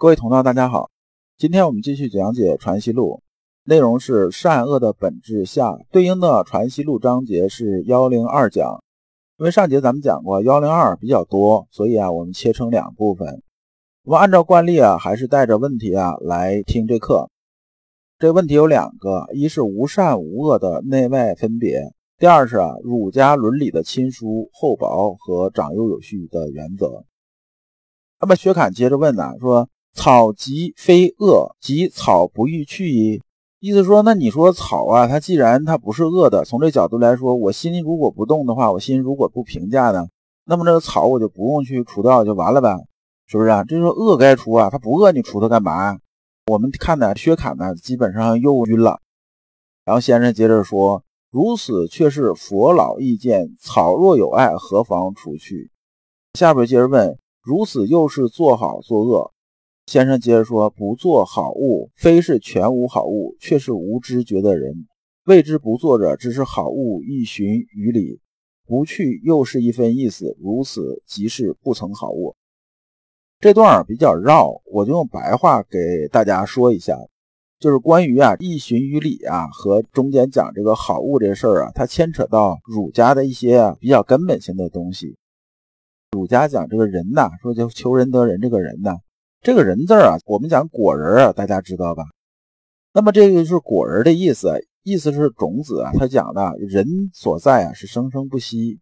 [0.00, 0.92] 各位同道，大家好。
[1.36, 3.20] 今天我们继续讲解《传习录》，
[3.68, 8.80] 内容是善恶的本质下，对应的《传习录》章节是幺零二讲。
[9.38, 13.42] 因为上节咱们讲过幺零二比较多，所以啊，我们切成两部分。
[14.04, 17.28] 我们按照惯例啊，还是带着问题啊来听这课。
[18.20, 27.02] 这问题有两个：一是无善无恶的内外分别；第二是啊儒家伦理的亲疏、厚薄和长幼有序的原则。
[28.20, 29.68] 那么薛侃接着问呢，说。
[29.98, 33.20] 草即非恶，即草不欲去矣。
[33.58, 40.06] 意思说，那你说草啊，它既然它不是恶的，从这角度来说，我心如果不动的话，我心如果不评价呢，
[40.44, 42.78] 那么这个草我就不用去除掉就完了呗，
[43.26, 43.64] 是不是啊？
[43.64, 45.98] 这说恶该除啊，它不恶你除它干嘛？
[46.46, 49.00] 我们看呢，薛侃呢基本上又晕了。
[49.84, 55.72] 然后先生接着说，如此却是佛老意见，草若有爱，何妨除去？
[56.34, 59.32] 下边接着问，如此又是做好做恶？
[59.88, 64.86] 先生接着说：“不做好物，非是全无好物，却是无知觉的人。
[65.24, 68.20] 谓之不做者，只是好物亦循于理，
[68.66, 70.36] 不去又是一分意思。
[70.42, 72.36] 如此即是不曾好物。”
[73.40, 76.94] 这段比较绕，我就用白话给大家说一下，
[77.58, 85.16] 就是关于啊亦循于理啊和中间讲这个好物这事儿啊，它牵扯到儒家的一些比较根本性的东西。
[86.12, 88.98] 儒家讲这个人呐，说就求仁得仁，这个人呐。
[89.40, 92.04] 这个人字啊，我们讲果仁啊，大家知道吧？
[92.92, 95.92] 那么这个是果仁的意思，意思是种子啊。
[95.94, 98.80] 他讲的人所在啊，是生生不息。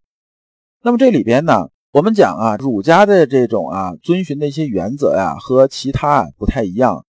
[0.82, 7.04] 那么这里边呢，我们讲啊，儒家的这种啊，遵循的一些原则呀，和其他不太一样。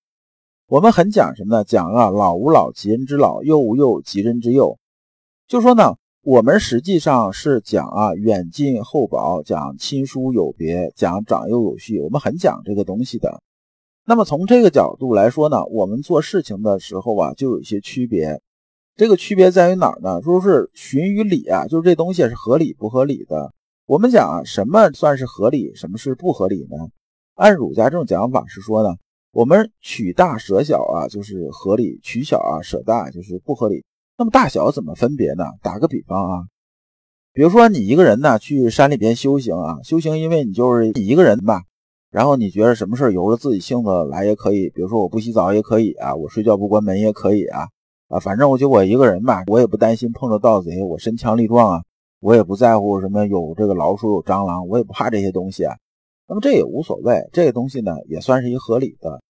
[0.67, 1.63] 我们很讲什么呢？
[1.63, 4.77] 讲啊，老吾老及人之老，幼吾幼及人之幼。
[5.47, 5.95] 就说呢。
[6.29, 13.41] 我们实际上是讲啊远近厚薄，讲亲疏有别，讲长幼有序，我们很讲这个东西的。
[14.05, 18.41] 那么从这个角度来说呢，我们做事情的时候啊，就有一些区别。
[18.97, 20.21] 这个区别在于哪儿呢？
[20.21, 23.53] 说是循于理啊，就是这东西是合理不合理的。
[23.85, 26.75] 我们讲啊，什么算是合理，什么是不合理呢？
[27.35, 28.97] 按儒家这种讲法是说呢，
[29.31, 33.85] 我们取大舍小啊，就是合理；取小啊舍大，就是不合理。
[34.19, 35.43] 那么大小怎么分别呢？
[35.61, 36.43] 打个比方啊，
[37.33, 41.61] 比如说你一个人呢去山里边修行啊，修行因为你就是一个人吧，
[42.09, 47.67] 然后你觉得什么事由着自己性子来也可以，比如说我不洗澡也可以啊，我睡觉不关门也可以啊，
[48.07, 51.83] 啊，反正我就我一个人吧，我也不担心碰着盗贼，我身强力壮啊，
[52.19, 55.75] 我也不在乎什么有这个老鼠有蟑螂，我也不怕这些东西啊，
[56.27, 59.21] 那么这也无所谓，这个东西呢也算是一个合理的。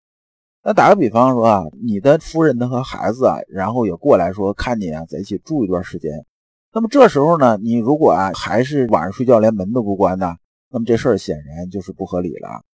[0.68, 6.26] 那打个比方说啊，你的夫人呢和孩子啊，然后也过来说看你啊，在一起住一段时间。
[6.74, 10.36] 那么这时候呢，你如果啊还是晚上睡觉连门都不关呢，
[10.70, 12.66] 那么这事儿显然就是不合理了。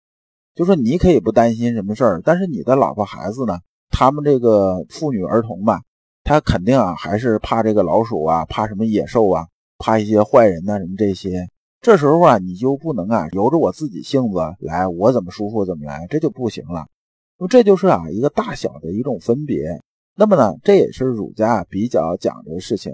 [0.55, 3.59] 就说你可以不担心什么事儿，但是你的老婆孩子呢，
[3.91, 5.83] 他们这个妇女儿童吧，
[6.23, 9.45] 他肯定啊还是怕这个老鼠啊，怕什么野兽啊，
[9.77, 11.45] 怕一些坏人呐什么这些。
[11.79, 16.87] 这时候啊，你就不能啊由着我自己性子来，我怎么舒服怎么来，这就不行了。
[17.43, 19.81] 么这就是啊一个大小的一种分别。
[20.15, 22.93] 那么呢，这也是儒家比较讲的事情。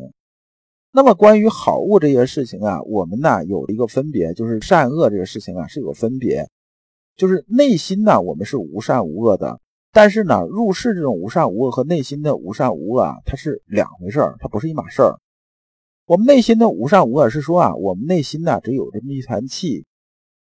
[0.91, 6.49] 那么关于好恶这些事情啊，我们呢有一个分别，就是善恶这个事情啊是有分别。
[7.15, 9.59] 就是内心呢，我们是无善无恶的，
[9.91, 15.19] 但是呢，入世这种无善无恶和内心的无善无恶啊，它是两回事儿，它不是一码事儿。
[16.07, 19.85] 我们内心的无善无恶是说啊，我们内心呢只有这么一团气，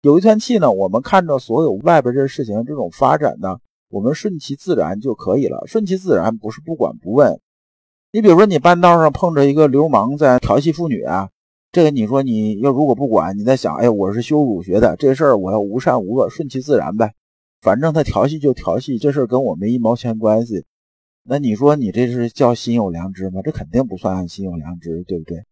[0.02, 3.58] 有一团气呢，我们看着所有外边这事情这种发展呢。
[3.90, 5.64] 我们顺其自然就可以了。
[5.68, 7.40] 顺其自然不是不管不问。
[8.12, 11.30] 你比如说，你半道上碰着一个流氓在调戏妇女啊，
[11.72, 17.14] 这个你说你要如果不管，你在想，哎，我是修儒学的，这事儿我要无善无恶，顺其自然呗。
[17.62, 20.66] 反正他调戏就调戏，这事儿跟我没一毛钱关系。
[21.24, 23.42] 那你说你这是叫心有良知吗？
[23.44, 25.44] 这肯定不算心有良知，对不对？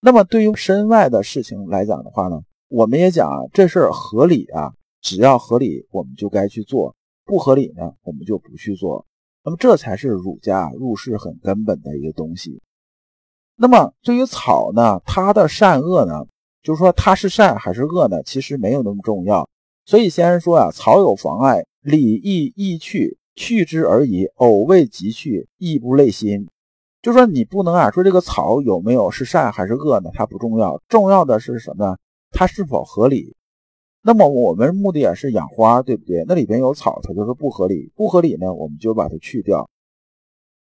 [0.00, 6.94] 那么对于身外的事情来讲的话呢，我们也讲啊，这事儿合理啊，只要合理，我们就该去做。
[7.24, 9.06] 不合理呢，我们就不去做。
[9.44, 12.60] 那么这才是儒家入世很根本的一个东西。
[13.56, 16.24] 那么对于草呢，它的善恶呢，
[16.62, 19.48] 就是说它是善还是恶呢，其实没有那么重要。
[19.84, 24.26] 所以先生说啊，草有妨碍，理亦易去，去之而已。
[24.36, 26.48] 偶未及去，亦不累心。
[27.02, 30.10] 就说你不能啊，说这个草有没有是善还是恶呢？
[30.14, 31.96] 它不重要，重要的是什么？
[32.30, 33.34] 它是否合理？
[34.04, 36.24] 那么我们目的啊是养花，对不对？
[36.26, 37.92] 那里边有草，它就是不合理。
[37.94, 39.70] 不合理呢，我们就把它去掉。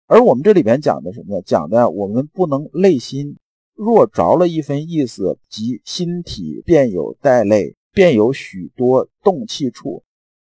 [0.07, 1.43] 而我们这里边讲的什么呢？
[1.43, 3.39] 讲的我们不能累心。
[3.75, 10.05] 若着了一分意思，即心体便有带累，便有许多动气处。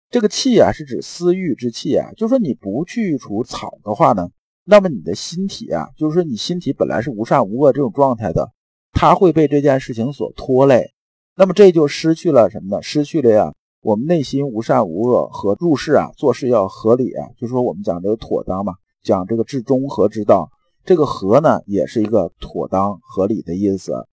[0.09, 2.11] 这个气啊，是指私欲之气啊。
[2.17, 4.29] 就说你不去除草的话呢，
[4.63, 8.51] 那么你的心体啊，就是说你心体本来是无善无恶这种状态的，
[8.91, 10.92] 它会被这件事情所拖累。
[11.35, 12.81] 那么这就失去了什么呢？
[12.83, 17.27] 失去了呀，我们内心无善无恶和入世啊，做事要合理啊。
[17.37, 20.51] 就说我们讲这个妥当嘛，讲这个至中和之道。
[20.85, 24.07] 这个和呢，也是一个妥当合理的意思。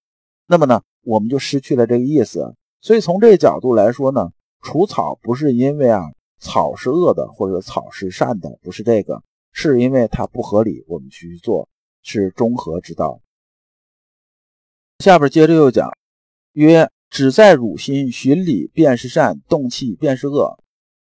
[0.46, 2.54] 那么呢，我们就失去了这个意思。
[2.80, 4.30] 所以从这个角度来说呢，
[4.62, 6.00] 除草不是因为啊
[6.38, 9.22] 草是恶的或者草是善的，不是这个，
[9.52, 11.68] 是因为它不合理，我们去做
[12.02, 13.20] 是中和之道。
[15.00, 15.92] 下边接着又讲，
[16.52, 16.90] 曰。
[17.10, 20.56] 只在汝心循理，便是善；动气，便是恶。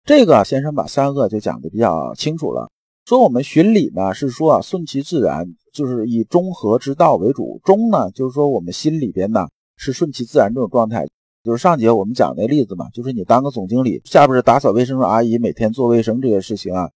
[0.04, 2.69] 这个先生把三恶就讲的比较清楚了。
[3.06, 7.60] 说我们循理呢，是说啊，顺其自然，就是以中和之道为主。
[7.64, 9.46] 中呢，就是说我们心里边呢
[9.76, 11.06] 是顺其自然这种状态。
[11.44, 16.90] 就是上节我们讲那例子嘛，就是你当个总经理，下边是打扫卫生的阿姨每天做卫生这些事情啊，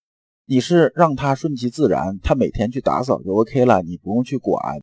[0.47, 4.81] 你是让他顺其自然，他每天去打扫就 OK 了，你不用去管。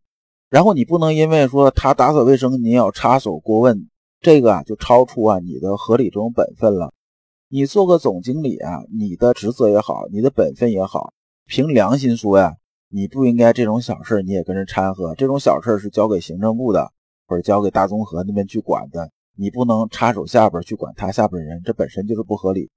[0.49, 3.89] 然后你不能因为说他打扫卫生，你要插手过问。
[4.23, 6.93] 这个啊，就超出啊你的合理这种本分了。
[7.49, 11.11] 你做个总经理啊，你的职责也好，你的本分也好，
[11.45, 12.55] 凭良心说呀，
[12.87, 15.13] 你不应该这种小事你也跟着掺和。
[15.15, 16.89] 这种小事是交给行政部的，
[17.27, 22.71] 或者交给大综合那边去管的，你不能插手下边去管他下边人，这本身就是不合理。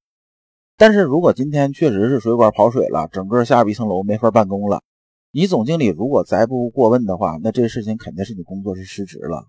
[0.77, 4.83] 但是如果今天确实是水管跑水了，整个下边一层楼没法办公了，
[5.31, 9.47] 你总经理如果再不过问的话，那这事情肯定是你工作是失职了。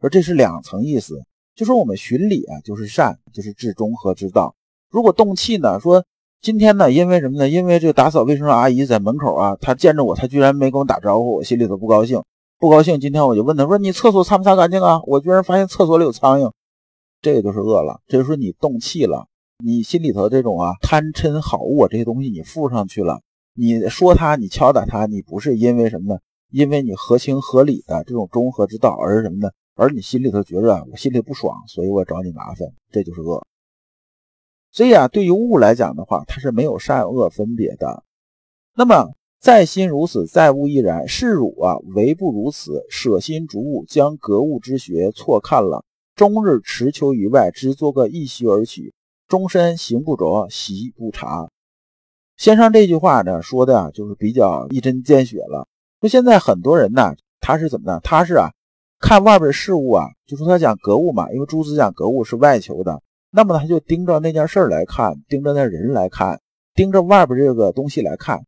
[0.00, 1.22] 而这是两层意思，
[1.54, 4.54] 就说我们循理啊，就是善，就是至中和之道。
[4.90, 6.04] 如果动气呢，说
[6.40, 7.48] 今天呢，因为什么呢？
[7.48, 12.22] 因为这个打扫卫生的阿姨在门口啊，她见着我，她居然没跟我打招呼，我心里头不高兴，
[12.58, 12.98] 不高兴。
[12.98, 16.50] 今天我就问她说：“你厕所擦没擦干净啊？”我居然发现厕所里有苍蝇，
[17.20, 18.00] 这个就是恶了。
[18.08, 19.26] 这就说你动气了，
[19.62, 23.20] 你心里头这种啊贪嗔好恶这些东西你附上去了。
[23.54, 26.20] 你说他，你敲打他，你不是因为什么呢？
[26.50, 29.50] 因为你合情合理的这种中和之道，而是什么呢？
[29.80, 33.42] 而你心里头觉着我心里不爽，所以我找你麻烦，这就是恶。
[34.70, 38.04] 所以啊，对于物来讲的话，它是没有善恶分别的。
[38.74, 41.08] 那么在心如此，在物亦然。
[41.08, 45.82] 是汝啊，唯不如此，舍心逐物，将格物之学错看了，
[46.14, 48.92] 终日持求于外，只做个一席而取，
[49.28, 51.48] 终身行不着，习不察。
[52.36, 55.66] 先生这句话呢，说的啊，就是比较一针见血了。
[56.00, 57.98] 说现在很多人呢，他是怎么呢？
[58.04, 58.50] 他是啊。
[59.00, 66.40] 看外边事物啊，就说他讲格物嘛，因为朱子讲格物是外求的，那么他就盯着那件事来看，盯着那人来看，
[66.74, 68.44] 盯着外边这个东西来看。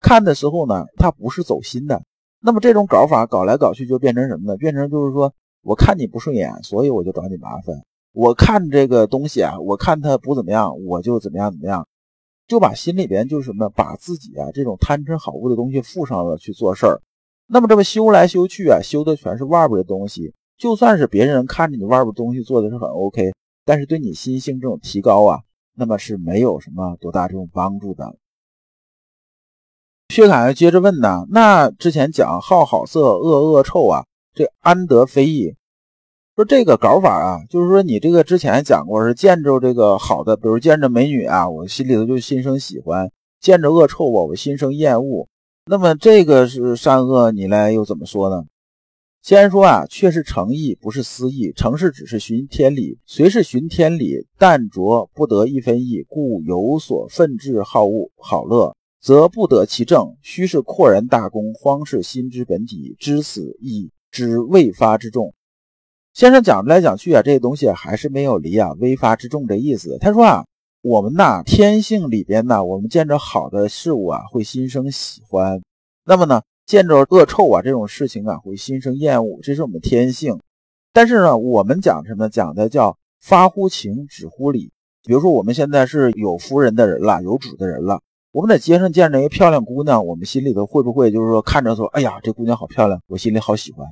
[0.00, 2.02] 看的时候呢，他不是走心的。
[2.40, 4.56] 那么这种搞法搞来搞去就变成什么呢？
[4.56, 5.32] 变成就是说，
[5.62, 7.76] 我看你不顺眼，所以我就找你麻烦。
[8.12, 11.86] 我看这个东西啊，我看他不怎么样，我就怎么样怎么样，
[12.48, 17.00] 就把心里边就是什么，把自己啊这种贪嗔好恶的东西附上了去做事儿。
[17.54, 20.32] 那么这么修来修去啊，修的全是外边的东西。
[20.56, 23.30] 就算是别人看着你外边东西做的是很 OK，
[23.66, 25.40] 但是对你心性这种提高啊，
[25.76, 28.16] 那么是没有什么多大这种帮助的。
[30.08, 35.54] 薛侃接着问呢，那之前讲好好色，恶恶臭啊，这安得非议？
[36.34, 43.08] 说这个搞法啊，就是说你这个之前讲过是见着这个好的，比如见着美女啊，我心里头就心生喜欢；
[43.40, 45.28] 见着恶臭啊，我心生厌恶。
[45.64, 48.44] 那么这个是善恶，你来又怎么说呢？
[49.22, 51.52] 先说啊，却是诚意，不是私意。
[51.54, 60.16] 诚是只是循天理，虽是循天理，但着不得一分意，故有所愤志好恶好乐，则不得其正。
[60.20, 65.32] 须是阔然大功，荒是心之本体，知死亦知未发之众。
[66.12, 69.96] 先生讲来讲去啊，这些东西还是没有离啊未发之众这意思。
[70.00, 70.44] 他说啊。
[70.82, 75.60] 我们呐，天性里边呢，我们见着好的事物啊，会心生喜欢；
[76.04, 80.40] 那么呢，见着恶臭啊这种事情啊，会心生厌恶，这是我们天性。
[80.92, 82.28] 但是呢，我们讲什么？
[82.28, 84.72] 讲的叫发乎情，止乎礼。
[85.04, 88.00] 比如说，我们现在是有夫人的人了，有主的人了，
[88.32, 93.86] 我们在街上见着一个漂亮姑娘，我们心里头会不会就是说看着说，哎呀，这姑娘好漂亮，我心里好喜欢，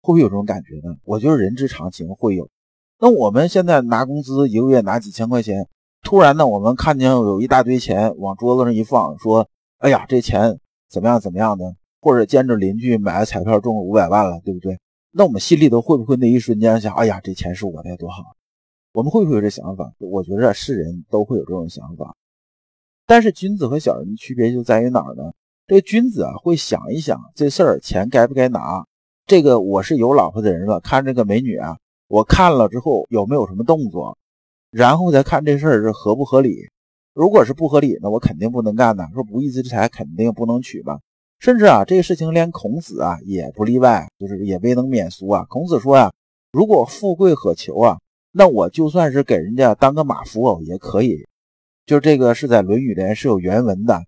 [0.00, 0.96] 会不会有这种感觉呢？
[1.04, 2.50] 我觉得人之常情会有。
[2.98, 5.68] 那我们现在拿工资，一个月拿几千块钱。
[6.02, 10.58] 突然呢，我们看见有一大堆钱往桌子上一放，说：“哎呀，这钱
[10.90, 11.64] 怎么样怎么样的？”
[12.02, 14.78] 或者见着邻居买了彩票中了五百万了，对不对？
[15.12, 18.24] 那我们心里头会不会那一瞬间想：“哎呀，这钱是我的，多好！”
[18.92, 19.92] 我们会不会有这想法？
[19.98, 22.14] 我觉着是人都会有这种想法。
[23.06, 25.32] 但是君子和小人的区别就在于哪儿呢？
[25.66, 28.84] 这个君子啊，会想一想这事儿钱该不该拿。
[29.24, 31.78] 这个我是有老婆的人了，看这个美女啊，
[32.08, 34.18] 我看了之后有没有什么动作？
[34.72, 36.70] 然后再看这事儿是合不合理。
[37.14, 39.06] 如果是不合理，那我肯定不能干呐。
[39.12, 40.98] 说不义之财肯定不能取吧。
[41.38, 45.44] 甚至啊，这个事情连孔子啊也不例外，就是也未能免俗啊。
[45.50, 46.12] 孔子说啊，
[46.52, 47.98] 如果富贵可求啊，
[48.32, 51.26] 那我就算是给人家当个马夫偶也可以。
[51.84, 54.02] 就这个是在《论语》里是有原文的。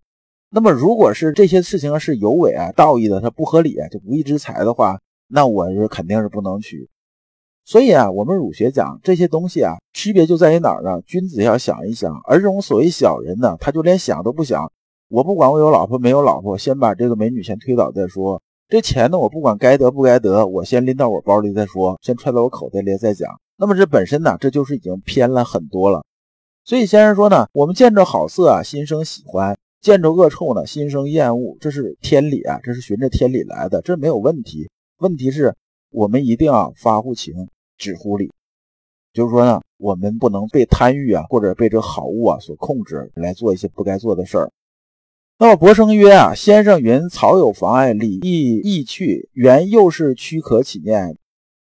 [0.48, 6.88] 那么，如果是这些事情是有违啊道义的，它不合理，就不义之财的话，那我是肯定是不能取。
[7.64, 11.00] 所以啊，我们儒学讲这些东西啊，区别就在于哪儿呢？
[11.06, 14.70] 君子要想一想，而这种所谓小人呢，他就连想都不想。
[15.08, 18.42] 我不管我有老婆没有老婆，先把这个美女先推倒再说。
[18.68, 23.30] 这钱呢，我不管该得不该得，我先拎到我包里再说，先揣到我口袋里再讲。
[23.56, 26.04] 那么这本身呢，这就是已经偏了很多了。
[26.64, 29.56] 所以先生说呢，我们见着好色啊，心生喜欢。
[29.80, 34.70] 见着恶臭呢，心生厌恶，这是天理啊，这是循着天理来的，这没有问题。
[34.98, 35.54] 问题是，
[35.90, 37.34] 我们一定要发乎情，
[37.76, 38.32] 止乎礼，
[39.12, 44.50] 就是说呢，我们不能被贪欲啊，或者被这好物啊所控制，来做一些不该做的事儿。
[45.38, 51.16] 那么博生曰啊，先生云草有妨碍，礼义易去，原又是躯壳起念。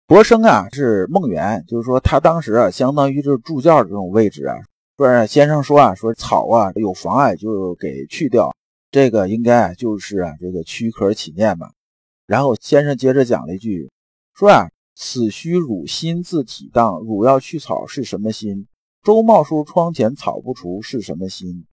[0.07, 4.57] 博生啊是孟元，就是说他当时啊，相当于就是助教的这种位置啊。
[4.99, 8.55] 说先生说啊，说草啊有妨碍，就给去掉。
[8.91, 11.71] 这个应该就是啊，这个躯壳起念嘛。
[12.27, 13.91] 然后先生接着讲了一句，
[14.35, 18.67] 说啊，此须汝心自体当，汝要去草是什么心？
[19.03, 21.67] 周茂叔窗前草不除是什么心？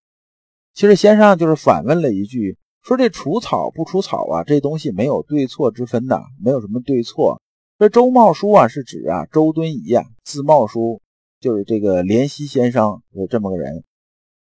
[0.73, 7.41] 其实先生就是反问了一句，说这除草不除草啊，这东西没有对错之分的，没有什么对错。
[7.77, 11.01] 这周茂书啊，是指啊周敦颐啊，字茂叔。
[11.41, 13.85] 就是这个濂溪先生有这么个人，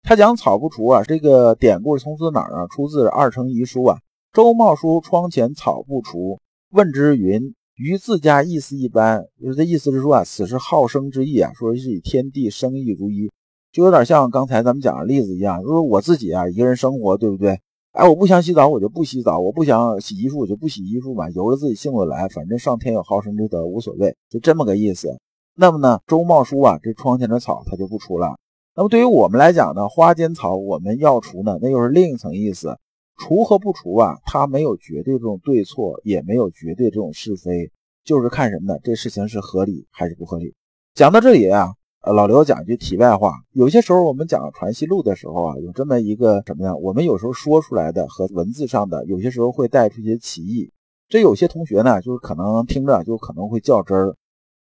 [0.04, 2.66] 他讲草不除啊，这个典故是出自哪儿啊？
[2.68, 3.98] 出自《二程遗书》啊。
[4.32, 6.38] 周茂书窗前草不除，
[6.70, 13.30] 问之云：“于自家意思一般。”就是这意思是说啊，此是好生之意啊，说是以天地生意如一，
[13.72, 17.60] 就有点像刚才咱们讲的例子一样，就是我自己啊一个人生活，对不对？
[17.92, 25.16] 哎，我不想洗澡，我就不洗澡；我不想洗衣服，我就不洗衣服嘛，由着自己性子来，反正上天有好生之德，无所谓，就这么个意思。
[25.56, 28.36] 那么呢，周茂叔啊，这窗前的草它就不除了。
[28.74, 32.76] 那么对于我们来讲呢，花间草我们要除呢，那又是另一层意思。
[33.16, 37.70] 除和不除啊，它没有绝对这种对错，也没有绝对这种是非，
[38.04, 38.78] 就是看什么呢？
[38.82, 40.54] 这事情是合理还是不合理。
[40.94, 46.74] 讲到这里啊，呃，老刘讲一句题外话，有些时候我们讲《传习录》的时候啊，有这么一个什么呀？
[46.76, 50.70] 我们有时候说出来的和文字上的，有些时候会带出一些歧义。
[51.08, 54.16] 这有些同学呢，就是可能听着就可能会较真儿。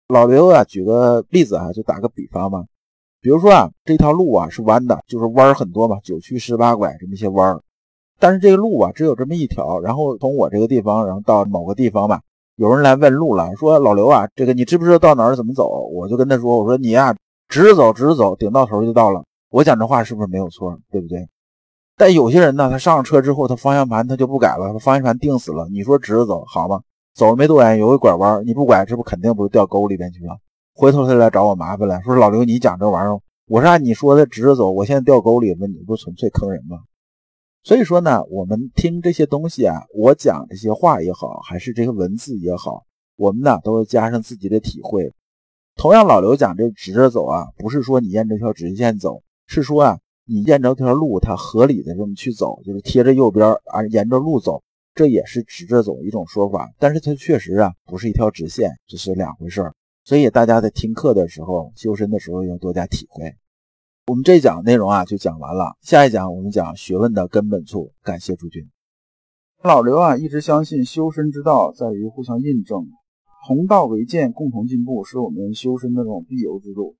[0.08, 2.64] 老刘啊，举个例子啊，就打个比方嘛。
[3.20, 7.62] 比如说啊，这条路啊是弯的，就是弯儿很多嘛，九曲十八拐这么一些弯儿。
[8.20, 12.20] 但是这个路啊只有这么一条，然后从我这个地方，然后到某个地方吧，
[12.56, 15.88] 有人来问路了，说老刘啊，这个你知不知道到哪儿怎么走？
[15.92, 17.16] 我就跟他说，我说你呀，
[17.48, 19.24] 直着走，直着走，顶到头就到了。
[19.50, 20.78] 我讲这话是不是没有错？
[20.92, 21.26] 对不对？
[21.96, 25.66] 但有些人呢，他上了车之后，他方向盘他就不改了，他方向盘定死了。
[25.72, 26.80] 你说直着走好吗？
[27.14, 30.36] 走了没多远，有个拐弯，你不拐，这不肯定不是掉沟里边去了。
[30.74, 36.78] 回头他来找我麻烦了，说老刘，你讲这玩意儿，我说按你说的直着走，我现在掉沟里，了你不纯粹坑人吗？
[37.62, 42.84] 所以说呢，我们听这些东西啊，我讲这些话也好，还是这些文字也好，
[43.16, 45.12] 我们呢都要加上自己的体会。
[45.76, 54.62] 同样，老刘讲这直着走啊，不是说你沿着条直线走，是说啊，你沿着条路，它合理的这么去走，就是贴着右边啊，沿着路走。
[54.92, 59.74] 这也是直着走一种说法，但是它确实啊不是一条直线，这是两回事儿。
[60.04, 63.32] 所以大家在听课的时候、修身的时候要多加体会。
[64.10, 67.92] 我们这一讲内容啊就讲完了，下一讲我们讲学问的根本处。
[68.02, 68.68] 感谢诸君。
[69.62, 72.88] 老刘啊一直相信修身之道在于互相印证，
[73.46, 76.96] 同道为鉴，共同进步是我们修身的这种必由之路。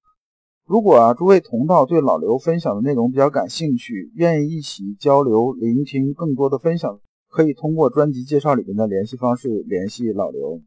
[0.66, 7.00] 如果啊诸位同道对老刘分享的内容比较感兴趣，愿意一起交流、聆听更多的分享。
[7.28, 10.60] 可以通过专辑介绍里面的联系方式联系老刘。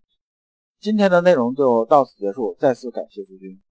[0.82, 3.62] 今天的内容就到此结束，再次感谢诸君。